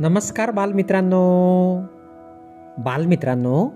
[0.00, 1.80] नमस्कार बालमित्रांनो.
[2.78, 3.68] बालमित्रांनो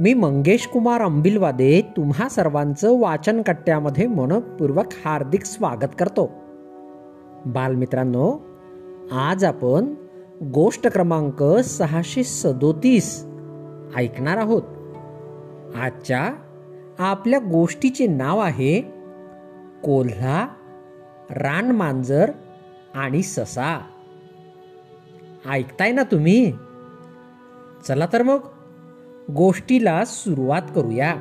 [0.00, 6.30] मी मंगेश कुमार अंबिलवादे तुम्हा सर्वांचं वाचन कट्ट्यामध्ये मनपूर्वक हार्दिक स्वागत करतो.
[7.46, 8.34] बालमित्रांनो
[9.12, 9.94] आज आपण
[10.54, 13.26] गोष्ट क्रमांक सहाशे सदोतीस
[13.96, 14.62] ऐकणार आहोत.
[15.76, 16.30] आजच्या
[16.98, 18.80] आपल्या गोष्टीचे नाव आहे
[19.84, 20.48] कोल्हा
[21.30, 22.30] रानमांजर
[22.94, 23.80] आणि ससा.
[25.50, 26.52] ऐकताय ना तुम्ही?
[27.88, 28.38] चला तर मग
[29.30, 31.14] गोष्टीला सुरुवात करूया.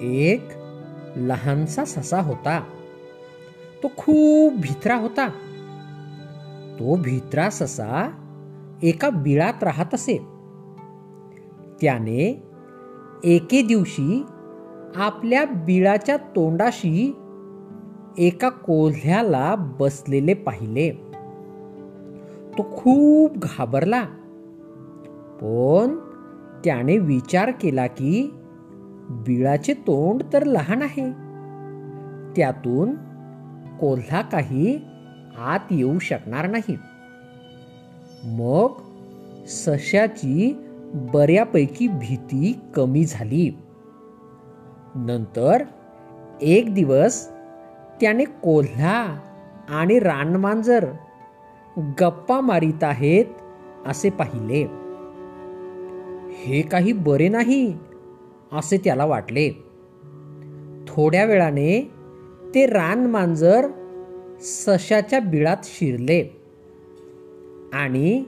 [0.00, 0.48] एक
[1.16, 2.64] लहानसा ससा होता.
[3.82, 5.28] तो खूप भित्रा होता.
[6.78, 8.10] तो भित्रा ससा
[8.82, 10.16] एका बिळात राहत असे.
[11.80, 12.42] त्याने
[13.24, 14.26] एके दिवशी
[14.96, 17.16] आपल्या बिळाच्या तोंडाशी
[18.18, 21.07] एका कोल्ह्याला बसलेले पाहिले.
[22.58, 24.02] तो खूप घाबरला.
[25.40, 25.98] पण
[26.64, 28.34] त्याने विचार केला की
[29.10, 31.12] बिळाचे तोंड तर लहान आहे.
[32.36, 32.94] त्यातून
[33.80, 34.80] कोल्हा काही
[35.38, 36.78] आत येऊ शकणार नाही.
[38.24, 38.72] मग
[39.46, 40.64] सश्याची
[40.94, 43.58] बऱ्यापैकी भीती कमी झाली.
[44.94, 45.62] नंतर
[46.42, 47.28] एक दिवस
[48.00, 49.18] त्याने कोल्हा
[49.68, 50.86] आणि रानमांजर
[51.78, 53.24] गप्पा मारित आहेत
[53.86, 54.66] असे पाहिले.
[56.30, 57.74] हे काही बरे नाही
[58.52, 59.50] असे त्याला वाटले.
[60.88, 61.90] थोड्या वेळाने
[62.54, 63.68] ते रानमांजर
[64.40, 66.40] सशाच्या बिळात शिरले
[67.72, 68.24] आणि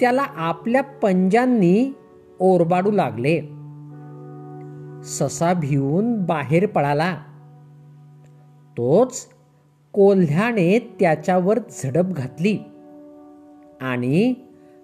[0.00, 1.92] त्याला आपल्या पंजांनी
[2.40, 3.40] ओरबाडू लागले.
[5.04, 7.16] ससा भिवून बाहेर पळाला.
[8.76, 9.26] तोच
[9.92, 12.58] कोल्ह्याने त्याच्यावर झडप घातली.
[13.80, 14.34] आणि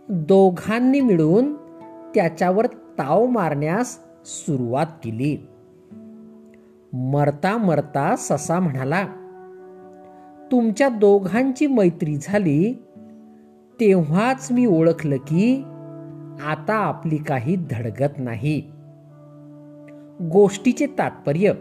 [0.09, 1.55] दोघांनी मिळून
[2.15, 5.37] त्याच्यावर ताव मारण्यास सुरुवात केली.
[6.93, 9.07] मरता मरता ससा म्हणाला
[10.53, 12.73] तुमच्या दोघांची मैत्री झाली
[13.81, 15.63] तेव्हाच मी ओळखलं की
[16.47, 18.61] आता आपली काही धडगत नाही.
[20.33, 21.53] गोष्टीचे तात्पर्य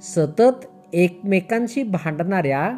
[0.00, 2.72] सतत एकमेकांशी भांडणाऱ्या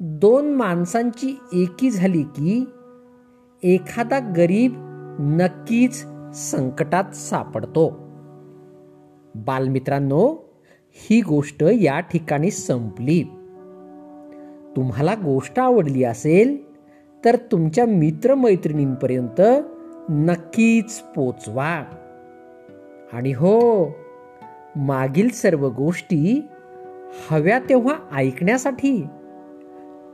[0.00, 2.64] दोन माणसांची एकी झाली की
[3.62, 4.72] एखादा गरीब
[5.20, 7.88] नक्कीच संकटात सापडतो.
[9.34, 10.50] बालमित्रांनो
[10.92, 13.22] ही गोष्ट या ठिकाणी संपली.
[14.76, 16.74] तुम्हाला गोष्ट आवडली असेल
[17.24, 19.40] तर तुमच्या मित्रमैत्रिणींपर्यंत
[20.08, 21.84] नक्कीच पोचवा.
[23.12, 23.86] आणि हो
[24.76, 26.48] मागील सर्व गोष्टी
[27.30, 29.06] हव्या तेव्हा ऐकण्यासाठी